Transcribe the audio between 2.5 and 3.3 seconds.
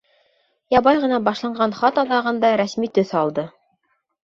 рәсми төҫ